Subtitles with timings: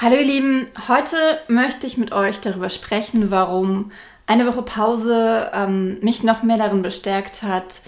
[0.00, 1.16] Hallo ihr Lieben, heute
[1.48, 3.90] möchte ich mit euch darüber sprechen, warum
[4.26, 7.80] eine Woche Pause ähm, mich noch mehr darin bestärkt hat,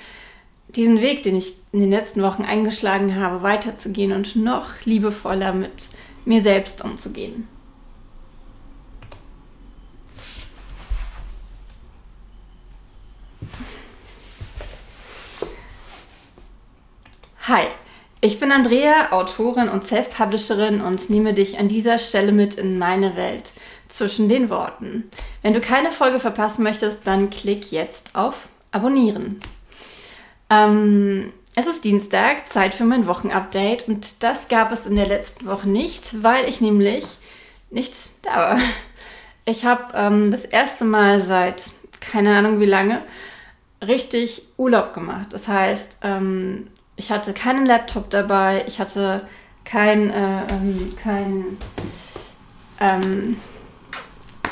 [0.71, 5.91] diesen Weg, den ich in den letzten Wochen eingeschlagen habe, weiterzugehen und noch liebevoller mit
[6.25, 7.47] mir selbst umzugehen.
[17.43, 17.69] Hi,
[18.21, 23.17] ich bin Andrea, Autorin und Self-Publisherin und nehme dich an dieser Stelle mit in meine
[23.17, 23.53] Welt
[23.89, 25.11] zwischen den Worten.
[25.43, 29.41] Wenn du keine Folge verpassen möchtest, dann klick jetzt auf Abonnieren.
[30.49, 35.47] Ähm, es ist Dienstag, Zeit für mein Wochenupdate und das gab es in der letzten
[35.47, 37.05] Woche nicht, weil ich nämlich
[37.71, 38.61] nicht da war.
[39.47, 43.03] Ich habe ähm, das erste Mal seit keine Ahnung wie lange
[43.87, 45.29] richtig Urlaub gemacht.
[45.33, 46.69] Das heißt, ähm,
[47.01, 49.23] ich hatte keinen Laptop dabei, ich hatte
[49.65, 51.57] kein, äh, ähm, kein
[52.79, 53.39] ähm,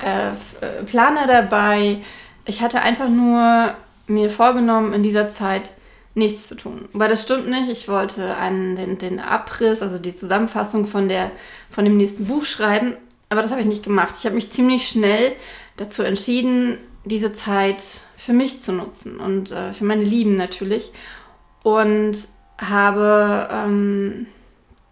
[0.03, 1.99] äh, Planer dabei.
[2.47, 3.75] Ich hatte einfach nur
[4.07, 5.73] mir vorgenommen, in dieser Zeit
[6.15, 6.89] nichts zu tun.
[6.95, 7.69] Aber das stimmt nicht.
[7.69, 11.31] Ich wollte einen, den, den Abriss, also die Zusammenfassung von, der,
[11.69, 12.97] von dem nächsten Buch schreiben,
[13.29, 14.15] aber das habe ich nicht gemacht.
[14.19, 15.33] Ich habe mich ziemlich schnell
[15.77, 17.83] dazu entschieden, diese Zeit
[18.17, 20.93] für mich zu nutzen und äh, für meine Lieben natürlich.
[21.63, 22.17] Und
[22.59, 24.27] habe ähm,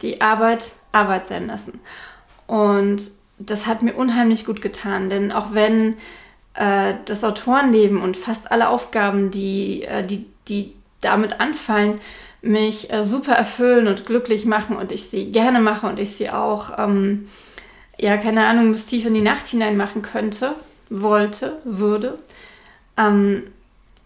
[0.03, 1.81] die Arbeit Arbeit sein lassen.
[2.47, 5.97] Und das hat mir unheimlich gut getan, denn auch wenn
[6.55, 12.01] äh, das Autorenleben und fast alle Aufgaben, die, äh, die, die damit anfallen,
[12.41, 16.31] mich äh, super erfüllen und glücklich machen und ich sie gerne mache und ich sie
[16.31, 17.29] auch, ähm,
[17.99, 20.55] ja, keine Ahnung, bis tief in die Nacht hinein machen könnte,
[20.89, 22.19] wollte, würde,
[22.97, 23.43] ähm,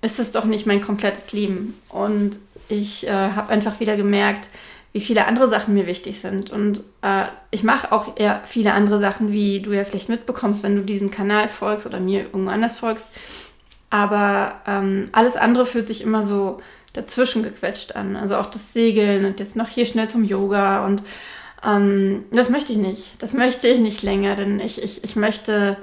[0.02, 1.74] ist es doch nicht mein komplettes Leben.
[1.90, 2.38] Und
[2.70, 4.48] ich äh, habe einfach wieder gemerkt,
[4.92, 6.50] wie viele andere Sachen mir wichtig sind.
[6.50, 10.76] Und äh, ich mache auch eher viele andere Sachen, wie du ja vielleicht mitbekommst, wenn
[10.76, 13.08] du diesem Kanal folgst oder mir irgendwo anders folgst.
[13.90, 16.60] Aber ähm, alles andere fühlt sich immer so
[16.92, 18.16] dazwischen gequetscht an.
[18.16, 20.84] Also auch das Segeln und jetzt noch hier schnell zum Yoga.
[20.86, 21.02] Und
[21.64, 23.22] ähm, das möchte ich nicht.
[23.22, 25.76] Das möchte ich nicht länger, denn ich, ich, ich möchte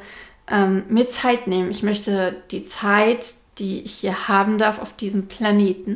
[0.52, 1.72] ähm, mir Zeit nehmen.
[1.72, 5.96] Ich möchte die Zeit, die ich hier haben darf auf diesem Planeten,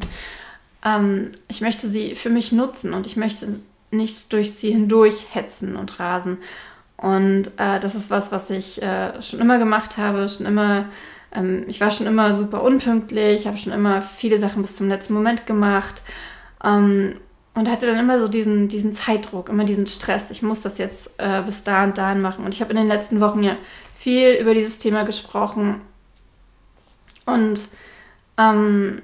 [0.83, 3.59] ähm, ich möchte sie für mich nutzen und ich möchte
[3.91, 6.37] nicht durch sie hindurch hetzen und rasen.
[6.97, 10.85] Und äh, das ist was, was ich äh, schon immer gemacht habe, schon immer,
[11.33, 15.13] ähm, ich war schon immer super unpünktlich, habe schon immer viele Sachen bis zum letzten
[15.13, 16.03] Moment gemacht
[16.63, 17.15] ähm,
[17.55, 20.29] und hatte dann immer so diesen, diesen Zeitdruck, immer diesen Stress.
[20.29, 22.45] Ich muss das jetzt äh, bis da und dahin machen.
[22.45, 23.57] Und ich habe in den letzten Wochen ja
[23.97, 25.81] viel über dieses Thema gesprochen
[27.25, 27.61] und
[28.37, 29.01] ähm,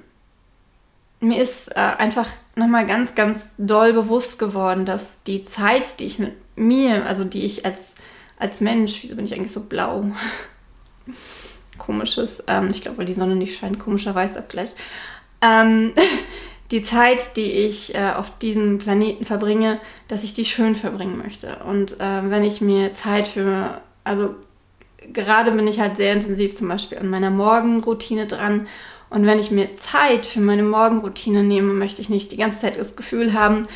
[1.20, 6.18] mir ist äh, einfach nochmal ganz, ganz doll bewusst geworden, dass die Zeit, die ich
[6.18, 7.94] mit mir, also die ich als,
[8.38, 10.04] als Mensch, wieso bin ich eigentlich so blau?
[11.78, 14.70] Komisches, ähm, ich glaube, weil die Sonne nicht scheint, komischer Weißabgleich.
[15.42, 15.92] Ähm,
[16.70, 21.56] die Zeit, die ich äh, auf diesem Planeten verbringe, dass ich die schön verbringen möchte.
[21.64, 24.34] Und äh, wenn ich mir Zeit für, also
[25.12, 28.66] gerade bin ich halt sehr intensiv zum Beispiel an meiner Morgenroutine dran
[29.10, 32.78] und wenn ich mir Zeit für meine Morgenroutine nehme, möchte ich nicht die ganze Zeit
[32.78, 33.66] das Gefühl haben,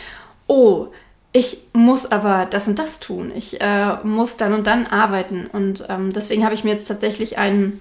[0.47, 0.89] oh,
[1.33, 3.33] ich muss aber das und das tun.
[3.35, 5.47] Ich äh, muss dann und dann arbeiten.
[5.47, 7.81] Und ähm, deswegen habe ich mir jetzt tatsächlich einen,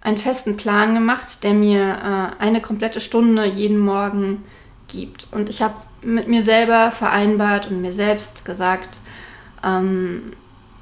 [0.00, 4.44] einen festen Plan gemacht, der mir äh, eine komplette Stunde jeden Morgen
[4.88, 5.28] gibt.
[5.30, 8.98] Und ich habe mit mir selber vereinbart und mir selbst gesagt,
[9.64, 10.32] ähm,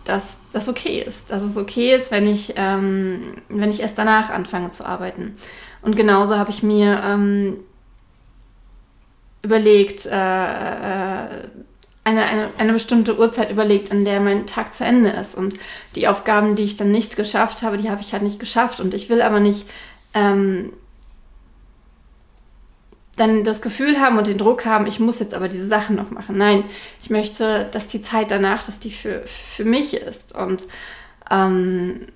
[0.09, 1.31] dass das okay ist.
[1.31, 5.37] Dass es okay ist, wenn ich, ähm, wenn ich erst danach anfange zu arbeiten.
[5.83, 7.59] Und genauso habe ich mir ähm,
[9.43, 11.29] überlegt, äh, äh,
[12.05, 15.35] eine, eine, eine bestimmte Uhrzeit überlegt, an der mein Tag zu Ende ist.
[15.35, 15.59] Und
[15.95, 18.81] die Aufgaben, die ich dann nicht geschafft habe, die habe ich halt nicht geschafft.
[18.81, 19.69] Und ich will aber nicht
[20.15, 20.73] ähm,
[23.19, 26.11] dann das Gefühl haben und den Druck haben, ich muss jetzt aber diese Sachen noch
[26.11, 26.39] machen.
[26.39, 26.65] Nein,
[27.03, 30.35] ich möchte, dass die Zeit danach, dass die für, für mich ist.
[30.35, 30.65] Und
[31.31, 32.07] ähm,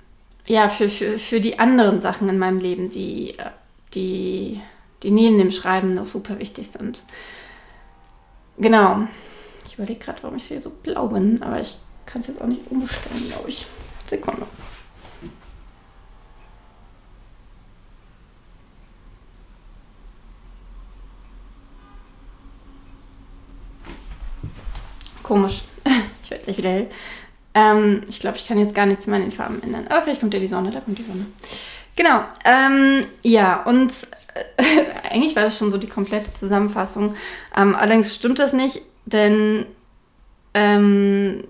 [0.46, 3.36] ja, für, für, für die anderen Sachen in meinem Leben, die,
[3.94, 4.60] die,
[5.02, 7.02] die neben dem Schreiben noch super wichtig sind.
[8.58, 9.08] Genau.
[9.66, 12.46] Ich überlege gerade, warum ich hier so blau bin, aber ich kann es jetzt auch
[12.46, 13.66] nicht umstellen, glaube ich.
[14.06, 14.46] Sekunde.
[25.32, 25.62] Komisch.
[26.22, 26.90] Ich werde gleich wieder hell.
[27.54, 29.86] Ähm, ich glaube, ich kann jetzt gar nichts mehr an den Farben ändern.
[29.88, 31.24] Aber vielleicht kommt ja die Sonne, da kommt die Sonne.
[31.96, 32.22] Genau.
[32.44, 33.94] Ähm, ja, und
[34.34, 34.62] äh,
[35.10, 37.14] eigentlich war das schon so die komplette Zusammenfassung.
[37.56, 39.64] Ähm, allerdings stimmt das nicht, denn
[40.52, 41.44] ähm,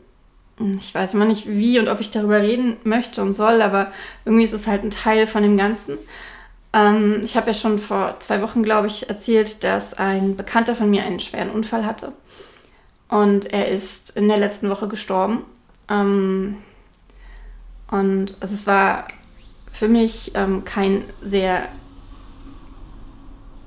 [0.78, 3.90] ich weiß immer nicht, wie und ob ich darüber reden möchte und soll, aber
[4.24, 5.98] irgendwie ist es halt ein Teil von dem Ganzen.
[6.72, 10.88] Ähm, ich habe ja schon vor zwei Wochen, glaube ich, erzählt, dass ein Bekannter von
[10.88, 12.12] mir einen schweren Unfall hatte.
[13.12, 15.44] Und er ist in der letzten Woche gestorben.
[15.90, 16.56] Ähm,
[17.90, 19.06] und also es war
[19.70, 21.68] für mich ähm, kein sehr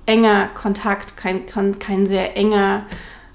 [0.08, 2.88] enger Kontakt, kein, kein sehr enger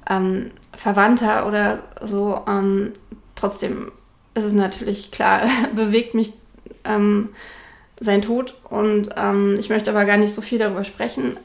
[0.09, 2.41] ähm, Verwandter oder so.
[2.49, 2.93] Ähm,
[3.37, 3.93] trotzdem
[4.35, 5.43] ist es natürlich klar,
[5.77, 6.33] bewegt mich
[6.83, 7.29] ähm,
[8.01, 11.37] sein Tod und ähm, ich möchte aber gar nicht so viel darüber sprechen.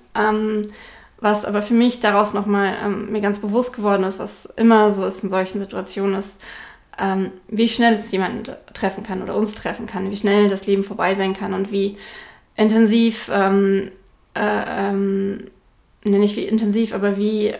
[1.25, 5.03] Was aber für mich daraus nochmal ähm, mir ganz bewusst geworden ist, was immer so
[5.03, 6.39] ist in solchen Situationen, ist,
[6.99, 8.43] ähm, wie schnell es jemanden
[8.75, 11.97] treffen kann oder uns treffen kann, wie schnell das Leben vorbei sein kann und wie
[12.55, 13.89] intensiv, ähm,
[14.35, 15.45] äh, ähm,
[16.03, 17.57] nicht wie intensiv, aber wie äh,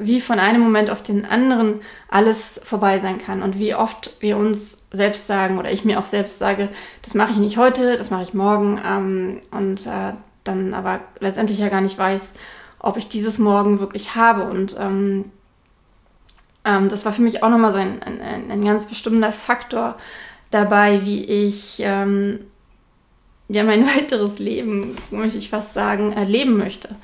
[0.00, 4.38] wie von einem Moment auf den anderen alles vorbei sein kann und wie oft wir
[4.38, 6.70] uns selbst sagen oder ich mir auch selbst sage,
[7.02, 10.14] das mache ich nicht heute, das mache ich morgen ähm, und äh,
[10.44, 12.32] dann aber letztendlich ja gar nicht weiß,
[12.80, 15.26] ob ich dieses Morgen wirklich habe und ähm,
[16.64, 19.96] ähm, das war für mich auch nochmal so ein, ein, ein, ganz bestimmter Faktor
[20.50, 22.40] dabei, wie ich ähm,
[23.48, 26.96] ja mein weiteres Leben, möchte ich fast sagen, erleben möchte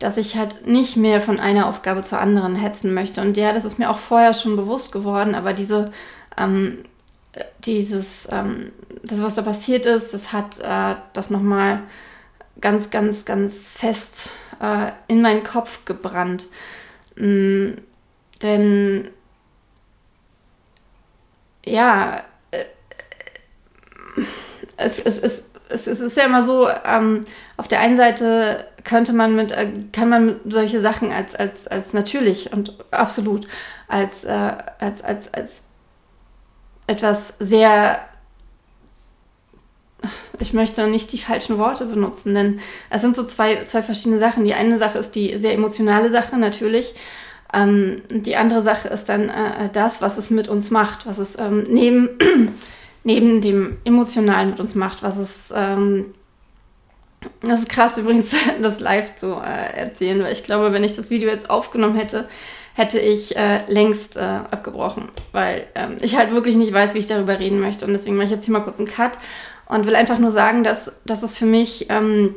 [0.00, 3.20] dass ich halt nicht mehr von einer Aufgabe zur anderen hetzen möchte.
[3.20, 5.92] Und ja, das ist mir auch vorher schon bewusst geworden, aber diese,
[6.38, 6.78] ähm,
[7.64, 8.72] dieses, ähm,
[9.04, 11.82] das, was da passiert ist, das hat äh, das nochmal
[12.62, 14.30] ganz, ganz, ganz fest
[14.60, 16.46] äh, in meinen Kopf gebrannt.
[17.16, 17.72] Mm,
[18.42, 19.08] denn
[21.64, 22.64] ja, äh,
[24.76, 27.24] es, es, es, es, es ist ja immer so, ähm,
[27.56, 31.92] auf der einen Seite könnte man mit, äh, kann man solche Sachen als, als, als
[31.92, 33.46] natürlich und absolut
[33.88, 35.62] als, äh, als, als, als
[36.86, 38.00] etwas sehr
[40.38, 44.44] ich möchte nicht die falschen Worte benutzen, denn es sind so zwei, zwei verschiedene Sachen.
[44.44, 46.94] Die eine Sache ist die sehr emotionale Sache, natürlich.
[47.52, 51.38] Ähm, die andere Sache ist dann äh, das, was es mit uns macht, was es
[51.38, 52.08] ähm, neben,
[53.04, 56.14] neben dem Emotionalen mit uns macht, was es ähm,
[57.42, 61.10] das ist krass übrigens, das live zu äh, erzählen, weil ich glaube, wenn ich das
[61.10, 62.28] Video jetzt aufgenommen hätte,
[62.74, 67.06] hätte ich äh, längst äh, abgebrochen, weil ähm, ich halt wirklich nicht weiß, wie ich
[67.06, 67.84] darüber reden möchte.
[67.84, 69.18] Und deswegen mache ich jetzt hier mal kurz einen Cut
[69.70, 72.34] und will einfach nur sagen, dass, dass es für mich ähm,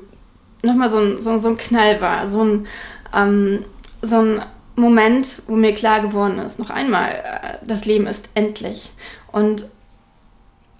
[0.61, 2.67] nochmal so ein, so, so ein Knall war, so ein,
[3.13, 3.65] ähm,
[4.01, 4.41] so ein
[4.75, 8.91] Moment, wo mir klar geworden ist, noch einmal, äh, das Leben ist endlich.
[9.31, 9.65] Und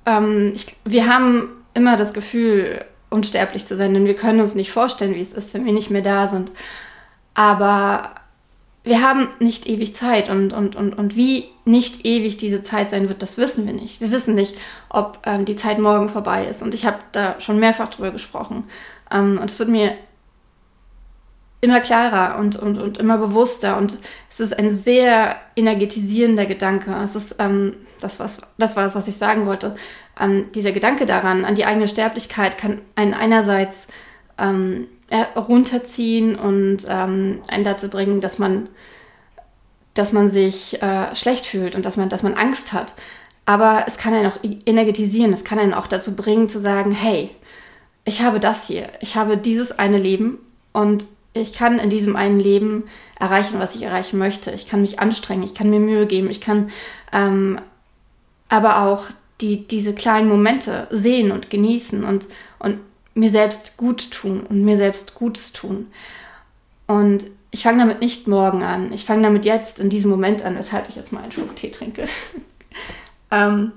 [0.05, 4.71] ähm, ich, wir haben immer das Gefühl, unsterblich zu sein, denn wir können uns nicht
[4.71, 6.51] vorstellen, wie es ist, wenn wir nicht mehr da sind.
[7.33, 8.11] Aber
[8.83, 13.07] wir haben nicht ewig Zeit und, und, und, und wie nicht ewig diese Zeit sein
[13.07, 14.01] wird, das wissen wir nicht.
[14.01, 14.57] Wir wissen nicht,
[14.89, 16.61] ob ähm, die Zeit morgen vorbei ist.
[16.61, 18.63] Und ich habe da schon mehrfach drüber gesprochen.
[19.09, 19.95] Ähm, und es wird mir
[21.61, 23.77] immer klarer und, und, und immer bewusster.
[23.77, 23.97] Und
[24.29, 26.93] es ist ein sehr energetisierender Gedanke.
[27.05, 29.75] Es ist ähm, das, was, das war es, was ich sagen wollte.
[30.19, 33.87] Ähm, dieser Gedanke daran, an die eigene Sterblichkeit, kann einen einerseits
[34.37, 34.87] ähm,
[35.35, 38.69] runterziehen und ähm, einen dazu bringen, dass man,
[39.93, 42.93] dass man sich äh, schlecht fühlt und dass man, dass man Angst hat.
[43.45, 47.29] Aber es kann einen auch energetisieren, es kann einen auch dazu bringen zu sagen, hey,
[48.05, 50.39] ich habe das hier, ich habe dieses eine Leben
[50.71, 52.83] und ich kann in diesem einen Leben
[53.19, 54.51] erreichen, was ich erreichen möchte.
[54.51, 56.69] Ich kann mich anstrengen, ich kann mir Mühe geben, ich kann
[57.11, 57.59] ähm,
[58.49, 59.05] aber auch
[59.41, 62.27] die, diese kleinen Momente sehen und genießen und,
[62.59, 62.79] und
[63.13, 65.87] mir selbst gut tun und mir selbst Gutes tun.
[66.87, 68.91] Und ich fange damit nicht morgen an.
[68.93, 71.69] Ich fange damit jetzt in diesem Moment an, weshalb ich jetzt mal einen Schluck Tee
[71.69, 72.07] trinke.
[73.31, 73.71] ähm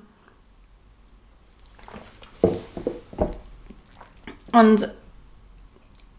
[4.53, 4.89] und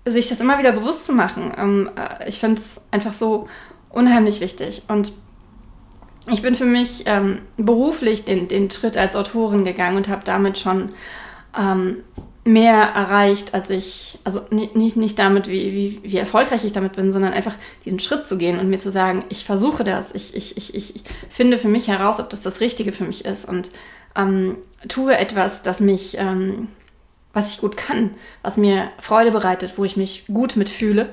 [0.06, 3.50] sich das immer wieder bewusst zu machen, ähm, äh, ich finde es einfach so
[3.90, 4.84] unheimlich wichtig.
[4.88, 5.12] Und
[6.30, 10.58] ich bin für mich ähm, beruflich den, den Schritt als Autorin gegangen und habe damit
[10.58, 10.92] schon
[11.58, 12.04] ähm,
[12.48, 17.12] mehr erreicht, als ich, also nicht, nicht, damit, wie, wie, wie erfolgreich ich damit bin,
[17.12, 20.58] sondern einfach diesen Schritt zu gehen und mir zu sagen, ich versuche das, ich, ich,
[20.58, 23.72] ich, ich finde für mich heraus, ob das das Richtige für mich ist und
[24.16, 26.70] ähm, tue etwas, das mich, ähm,
[27.34, 28.12] was ich gut kann,
[28.42, 31.10] was mir Freude bereitet, wo ich mich gut mitfühle.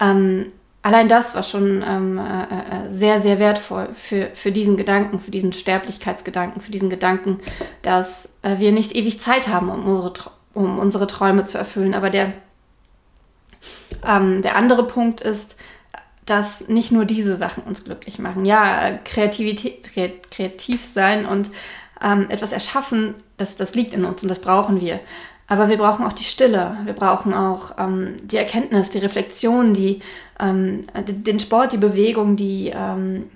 [0.00, 5.18] Ähm, allein das war schon ähm, äh, äh, sehr, sehr wertvoll für, für diesen Gedanken,
[5.18, 7.40] für diesen Sterblichkeitsgedanken, für diesen Gedanken,
[7.82, 10.12] dass äh, wir nicht ewig Zeit haben, um unsere,
[10.58, 11.94] um unsere Träume zu erfüllen.
[11.94, 12.32] Aber der,
[14.06, 15.56] ähm, der andere Punkt ist,
[16.26, 18.44] dass nicht nur diese Sachen uns glücklich machen.
[18.44, 19.88] Ja, Kreativität,
[20.30, 21.50] kreativ sein und
[22.02, 25.00] ähm, etwas erschaffen, das, das liegt in uns und das brauchen wir.
[25.46, 30.00] Aber wir brauchen auch die Stille, wir brauchen auch ähm, die Erkenntnis, die Reflexion, die,
[30.38, 33.30] ähm, den Sport, die Bewegung, die, ähm,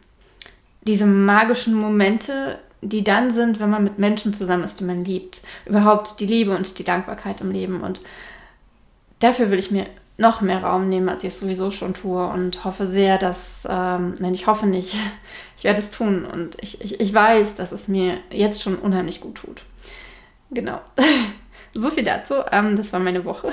[0.82, 5.40] diese magischen Momente, die dann sind, wenn man mit Menschen zusammen ist, die man liebt.
[5.64, 7.82] Überhaupt die Liebe und die Dankbarkeit im Leben.
[7.82, 8.00] Und
[9.20, 9.86] dafür will ich mir
[10.18, 14.14] noch mehr Raum nehmen, als ich es sowieso schon tue und hoffe sehr, dass, ähm,
[14.18, 14.96] nein, ich hoffe nicht,
[15.56, 19.20] ich werde es tun und ich, ich, ich weiß, dass es mir jetzt schon unheimlich
[19.20, 19.62] gut tut.
[20.50, 20.80] Genau.
[21.72, 22.34] so viel dazu.
[22.50, 23.52] Ähm, das war meine Woche.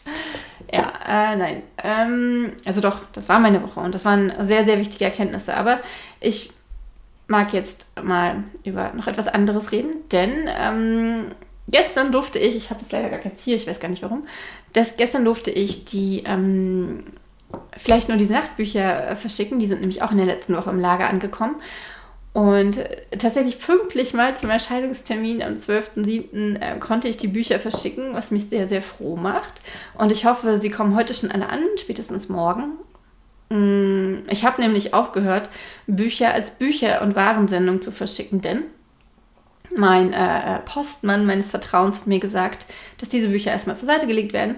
[0.72, 1.62] ja, äh, nein.
[1.82, 5.54] Ähm, also doch, das war meine Woche und das waren sehr, sehr wichtige Erkenntnisse.
[5.54, 5.80] Aber
[6.20, 6.52] ich
[7.30, 11.26] mag jetzt mal über noch etwas anderes reden, denn ähm,
[11.68, 14.26] gestern durfte ich, ich habe jetzt leider gar kein Ziel, ich weiß gar nicht warum,
[14.72, 17.04] das, gestern durfte ich die ähm,
[17.76, 21.08] vielleicht nur diese Nachtbücher verschicken, die sind nämlich auch in der letzten Woche im Lager
[21.08, 21.56] angekommen.
[22.32, 22.78] Und
[23.18, 26.60] tatsächlich pünktlich mal zum Erscheinungstermin am 12.07.
[26.60, 29.62] Äh, konnte ich die Bücher verschicken, was mich sehr, sehr froh macht.
[29.98, 32.74] Und ich hoffe, sie kommen heute schon alle an, spätestens morgen.
[33.50, 35.50] Mm, ich habe nämlich aufgehört,
[35.86, 38.62] Bücher als Bücher- und Warensendung zu verschicken, denn
[39.76, 42.66] mein äh, äh, Postmann meines Vertrauens hat mir gesagt,
[42.98, 44.56] dass diese Bücher erstmal zur Seite gelegt werden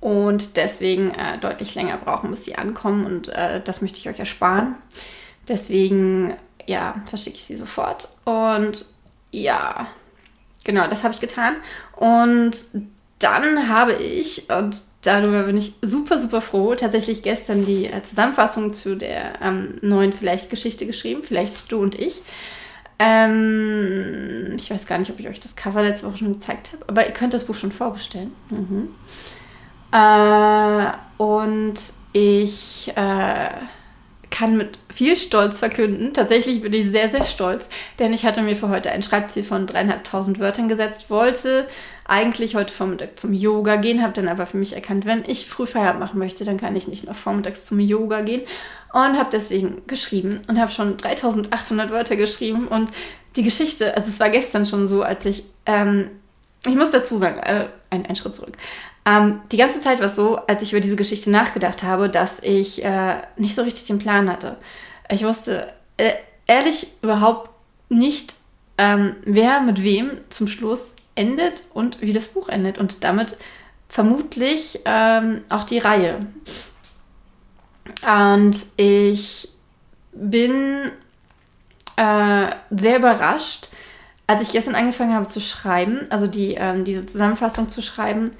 [0.00, 4.18] und deswegen äh, deutlich länger brauchen, bis sie ankommen und äh, das möchte ich euch
[4.18, 4.74] ersparen.
[5.48, 6.34] Deswegen,
[6.66, 8.84] ja, verschicke ich sie sofort und
[9.30, 9.86] ja,
[10.64, 11.56] genau, das habe ich getan
[11.96, 12.66] und
[13.22, 18.72] dann habe ich, und darüber bin ich super, super froh, tatsächlich gestern die äh, Zusammenfassung
[18.72, 22.22] zu der ähm, neuen Vielleicht-Geschichte geschrieben, vielleicht du und ich.
[22.98, 26.84] Ähm, ich weiß gar nicht, ob ich euch das Cover letzte Woche schon gezeigt habe,
[26.88, 28.32] aber ihr könnt das Buch schon vorbestellen.
[28.50, 28.88] Mhm.
[29.92, 31.74] Äh, und
[32.12, 33.48] ich äh,
[34.32, 38.56] kann mit viel Stolz verkünden, tatsächlich bin ich sehr, sehr stolz, denn ich hatte mir
[38.56, 41.68] für heute ein Schreibziel von dreieinhalbtausend Wörtern gesetzt, wollte
[42.04, 45.66] eigentlich heute Vormittag zum Yoga gehen, habe dann aber für mich erkannt, wenn ich früh
[45.66, 48.42] Feierabend machen möchte, dann kann ich nicht noch vormittags zum Yoga gehen
[48.92, 52.90] und habe deswegen geschrieben und habe schon 3800 Wörter geschrieben und
[53.36, 56.10] die Geschichte, also es war gestern schon so, als ich, ähm,
[56.66, 58.56] ich muss dazu sagen, äh, ein, ein Schritt zurück.
[59.04, 62.40] Ähm, die ganze Zeit war es so, als ich über diese Geschichte nachgedacht habe, dass
[62.40, 64.56] ich äh, nicht so richtig den Plan hatte.
[65.10, 66.12] Ich wusste äh,
[66.46, 67.50] ehrlich überhaupt
[67.88, 68.34] nicht,
[68.78, 73.36] ähm, wer mit wem zum Schluss endet und wie das Buch endet und damit
[73.88, 76.18] vermutlich ähm, auch die Reihe.
[78.06, 79.48] Und ich
[80.12, 80.90] bin
[81.96, 83.68] äh, sehr überrascht,
[84.26, 88.30] als ich gestern angefangen habe zu schreiben, also die, ähm, diese Zusammenfassung zu schreiben,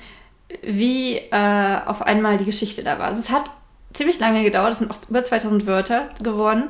[0.62, 3.06] wie äh, auf einmal die Geschichte da war.
[3.06, 3.50] Also es hat
[3.92, 6.68] ziemlich lange gedauert, es sind auch über 2000 Wörter geworden.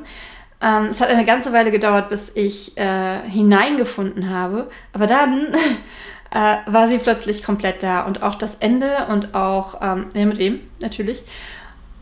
[0.61, 5.47] Ähm, es hat eine ganze Weile gedauert, bis ich äh, hineingefunden habe, aber dann
[6.31, 10.37] äh, war sie plötzlich komplett da und auch das Ende und auch, ähm, ja, mit
[10.37, 11.23] wem natürlich.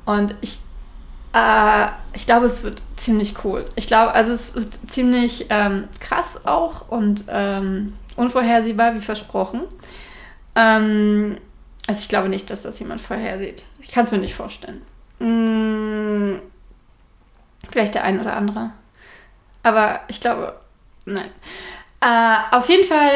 [0.05, 0.59] Und ich,
[1.33, 3.65] äh, ich glaube, es wird ziemlich cool.
[3.75, 9.61] Ich glaube, also es wird ziemlich ähm, krass auch und ähm, unvorhersehbar, wie versprochen.
[10.55, 11.37] Ähm,
[11.87, 13.65] also ich glaube nicht, dass das jemand vorhersieht.
[13.79, 14.81] Ich kann es mir nicht vorstellen.
[15.19, 16.41] Hm,
[17.69, 18.71] vielleicht der ein oder andere.
[19.63, 20.59] Aber ich glaube,
[21.05, 21.29] nein.
[22.01, 23.11] Äh, auf jeden Fall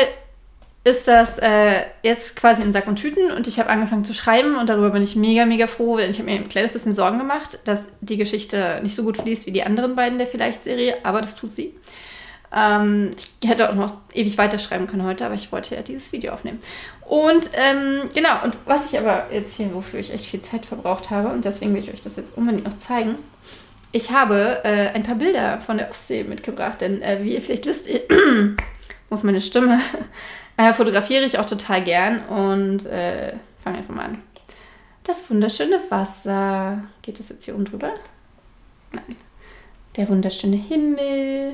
[0.84, 4.56] ist das äh, jetzt quasi in Sack und Tüten und ich habe angefangen zu schreiben
[4.56, 7.18] und darüber bin ich mega, mega froh, denn ich habe mir ein kleines bisschen Sorgen
[7.18, 11.22] gemacht, dass die Geschichte nicht so gut fließt wie die anderen beiden der Vielleicht-Serie, aber
[11.22, 11.74] das tut sie.
[12.56, 13.12] Ähm,
[13.44, 16.60] ich hätte auch noch ewig weiterschreiben können heute, aber ich wollte ja dieses Video aufnehmen.
[17.02, 21.10] Und ähm, genau, und was ich aber jetzt hier, wofür ich echt viel Zeit verbraucht
[21.10, 23.18] habe, und deswegen will ich euch das jetzt unbedingt noch zeigen,
[23.92, 27.66] ich habe äh, ein paar Bilder von der Ostsee mitgebracht, denn äh, wie ihr vielleicht
[27.66, 27.88] wisst,
[29.10, 29.80] muss meine Stimme
[30.58, 33.34] äh, fotografiere ich auch total gern und äh,
[33.64, 34.22] fange einfach mal an.
[35.04, 36.84] Das wunderschöne Wasser.
[37.04, 37.92] Geht das jetzt hier oben drüber?
[38.92, 39.04] Nein.
[39.96, 41.54] Der wunderschöne Himmel.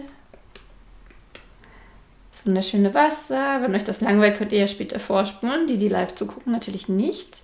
[2.32, 3.62] Das wunderschöne Wasser.
[3.62, 5.68] Wenn euch das langweilt, könnt ihr ja später vorspulen.
[5.68, 7.44] Die, die live zugucken, natürlich nicht.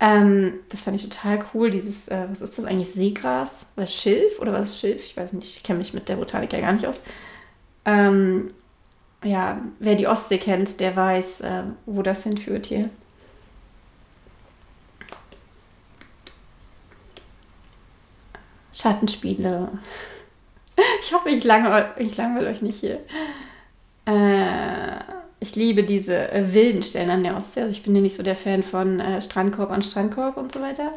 [0.00, 1.70] Ähm, das fand ich total cool.
[1.70, 2.88] Dieses, äh, was ist das eigentlich?
[2.90, 3.66] Seegras?
[3.76, 5.04] Was Schilf oder was Schilf?
[5.04, 5.58] Ich weiß nicht.
[5.58, 7.02] Ich kenne mich mit der Botanik ja gar nicht aus.
[7.84, 8.52] Ähm,
[9.22, 12.90] ja, wer die Ostsee kennt, der weiß, äh, wo das hinführt hier.
[18.72, 19.68] Schattenspiele.
[21.00, 22.98] Ich hoffe, ich langweile, ich langweile euch nicht hier.
[24.06, 25.00] Äh,
[25.40, 27.62] ich liebe diese äh, wilden Stellen an der Ostsee.
[27.62, 30.60] Also ich bin ja nicht so der Fan von äh, Strandkorb an Strandkorb und so
[30.60, 30.92] weiter.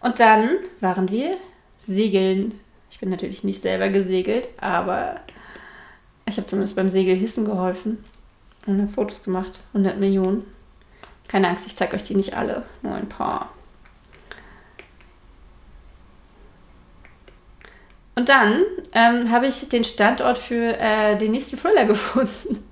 [0.00, 0.48] Und dann
[0.80, 1.36] waren wir
[1.80, 2.54] Segeln.
[2.90, 5.16] Ich bin natürlich nicht selber gesegelt, aber
[6.26, 7.98] ich habe zumindest beim Segelhissen geholfen
[8.66, 9.58] und habe Fotos gemacht.
[9.72, 10.44] 100 Millionen.
[11.28, 13.52] Keine Angst, ich zeige euch die nicht alle, nur ein paar.
[18.20, 22.62] Und dann ähm, habe ich den Standort für äh, den nächsten Thriller gefunden.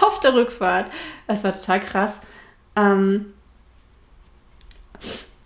[0.00, 0.90] Auf der Rückfahrt.
[1.28, 2.18] Das war total krass.
[2.74, 3.32] Ähm,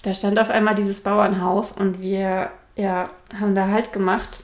[0.03, 3.09] da stand auf einmal dieses Bauernhaus und wir ja,
[3.39, 4.39] haben da Halt gemacht.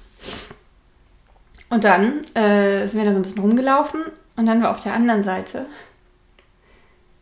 [1.70, 4.02] Und dann äh, sind wir da so ein bisschen rumgelaufen
[4.36, 5.64] und dann war auf der anderen Seite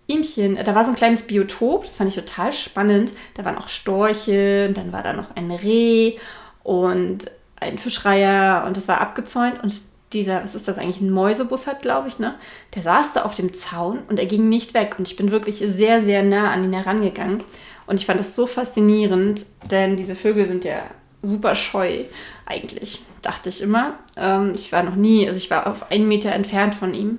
[0.09, 3.13] Ihmchen, da war so ein kleines Biotop, das fand ich total spannend.
[3.35, 6.19] Da waren auch Storche, und dann war da noch ein Reh
[6.65, 7.31] und
[7.63, 9.81] ein Fischreiher und das war abgezäunt und
[10.13, 12.35] dieser, was ist das eigentlich, ein Mäusebus hat, glaube ich, ne?
[12.75, 15.59] Der saß da auf dem Zaun und er ging nicht weg und ich bin wirklich
[15.67, 17.43] sehr, sehr nah an ihn herangegangen
[17.87, 20.83] und ich fand das so faszinierend, denn diese Vögel sind ja
[21.23, 22.05] super scheu
[22.47, 23.95] eigentlich, dachte ich immer.
[24.17, 27.19] Ähm, ich war noch nie, also ich war auf einen Meter entfernt von ihm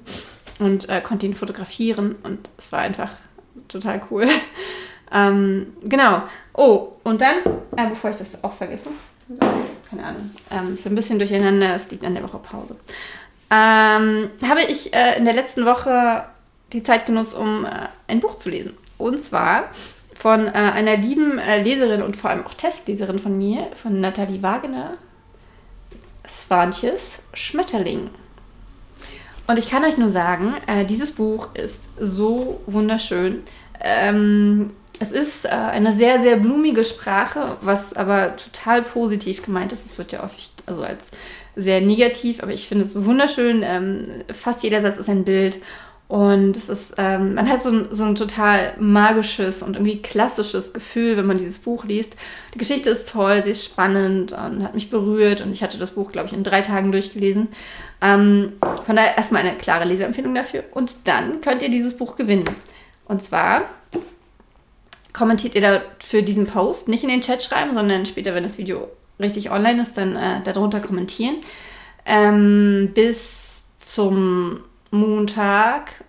[0.59, 3.11] und äh, konnte ihn fotografieren und es war einfach
[3.67, 4.27] total cool.
[5.11, 6.23] ähm, genau.
[6.53, 7.37] Oh, und dann,
[7.75, 8.89] äh, bevor ich das auch vergesse,
[10.03, 12.75] Ahnung, ähm, ist ein bisschen durcheinander, es liegt an der Woche Pause.
[13.49, 16.25] Ähm, habe ich äh, in der letzten Woche
[16.71, 17.69] die Zeit genutzt, um äh,
[18.07, 18.73] ein Buch zu lesen.
[18.97, 19.65] Und zwar
[20.15, 24.41] von äh, einer lieben äh, Leserin und vor allem auch Testleserin von mir, von Nathalie
[24.41, 24.97] Wagner,
[26.27, 28.09] Swantjes Schmetterling.
[29.45, 33.43] Und ich kann euch nur sagen, äh, dieses Buch ist so wunderschön.
[33.81, 34.71] Ähm,
[35.03, 39.85] es ist äh, eine sehr, sehr blumige Sprache, was aber total positiv gemeint ist.
[39.85, 41.11] Es wird ja oft also als
[41.55, 43.63] sehr negativ, aber ich finde es wunderschön.
[43.63, 45.59] Ähm, fast jeder Satz ist ein Bild.
[46.07, 50.71] Und es ist, ähm, man hat so ein, so ein total magisches und irgendwie klassisches
[50.71, 52.15] Gefühl, wenn man dieses Buch liest.
[52.53, 55.91] Die Geschichte ist toll, sie ist spannend und hat mich berührt und ich hatte das
[55.91, 57.47] Buch, glaube ich, in drei Tagen durchgelesen.
[58.01, 58.53] Ähm,
[58.85, 60.63] von daher erstmal eine klare Leseempfehlung dafür.
[60.71, 62.45] Und dann könnt ihr dieses Buch gewinnen.
[63.05, 63.63] Und zwar
[65.13, 68.57] kommentiert ihr da für diesen Post nicht in den Chat schreiben, sondern später, wenn das
[68.57, 71.35] Video richtig online ist, dann äh, darunter kommentieren.
[72.05, 76.03] Ähm, bis zum Montag,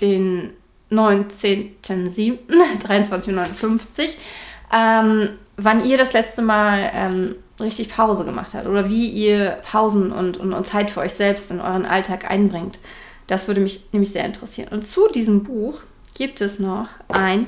[0.00, 0.52] den
[0.90, 2.38] 19.07.,
[2.82, 4.16] 23.59
[4.72, 10.12] ähm, wann ihr das letzte Mal ähm, richtig Pause gemacht habt oder wie ihr Pausen
[10.12, 12.78] und, und, und, Zeit für euch selbst in euren Alltag einbringt.
[13.26, 14.68] Das würde mich nämlich sehr interessieren.
[14.70, 15.80] Und zu diesem Buch
[16.14, 17.46] gibt es noch ein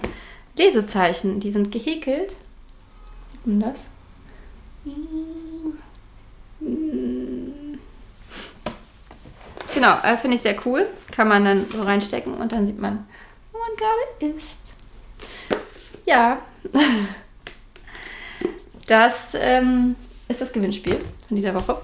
[0.57, 1.41] Lesezeichen.
[1.41, 2.35] Die sind gehäkelt.
[3.45, 3.89] Und das?
[9.75, 10.87] Genau, äh, finde ich sehr cool.
[11.11, 13.07] Kann man dann so reinstecken und dann sieht man,
[13.53, 14.75] wo man gerade ist.
[16.05, 16.43] Ja,
[18.87, 19.97] das ähm,
[20.29, 21.81] ist das Gewinnspiel von dieser Woche.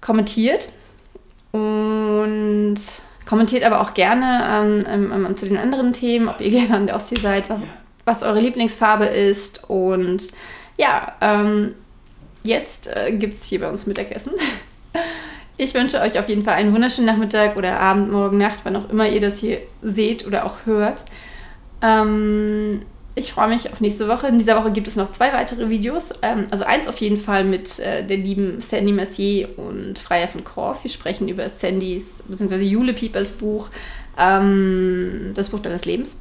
[0.00, 0.68] Kommentiert
[1.52, 2.78] und
[3.26, 6.96] kommentiert aber auch gerne ähm, ähm, zu den anderen Themen, ob ihr gerne an der
[6.96, 7.60] Ostsee seid, was,
[8.04, 9.68] was eure Lieblingsfarbe ist.
[9.68, 10.28] Und
[10.76, 11.74] ja, ähm,
[12.42, 14.32] jetzt äh, gibt es hier bei uns Mittagessen.
[15.62, 18.88] Ich wünsche euch auf jeden Fall einen wunderschönen Nachmittag oder Abend, Morgen, Nacht, wann auch
[18.88, 21.04] immer ihr das hier seht oder auch hört.
[21.82, 22.80] Ähm,
[23.20, 24.26] ich freue mich auf nächste Woche.
[24.26, 26.10] In dieser Woche gibt es noch zwei weitere Videos.
[26.22, 30.42] Ähm, also eins auf jeden Fall mit äh, der lieben Sandy Mercier und Freier von
[30.42, 30.82] Korf.
[30.82, 32.62] Wir sprechen über Sandys bzw.
[32.62, 33.68] Jule Piepers Buch,
[34.18, 36.20] ähm, das Buch deines Lebens.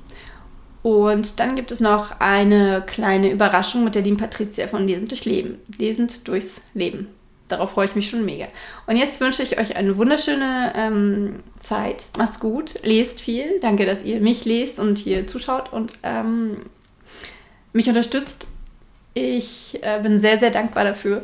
[0.82, 5.26] Und dann gibt es noch eine kleine Überraschung mit der lieben Patricia von Lesend durch
[5.26, 5.58] Leben.
[5.78, 7.08] Lesend durchs Leben.
[7.48, 8.46] Darauf freue ich mich schon mega.
[8.86, 12.08] Und jetzt wünsche ich euch eine wunderschöne ähm, Zeit.
[12.18, 13.60] Macht's gut, lest viel.
[13.60, 16.58] Danke, dass ihr mich lest und hier zuschaut und ähm,
[17.74, 18.48] mich unterstützt.
[19.14, 21.24] Ich äh, bin sehr, sehr dankbar dafür.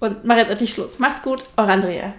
[0.00, 0.98] Und mache jetzt endlich Schluss.
[0.98, 2.14] Macht's gut, eure Andrea.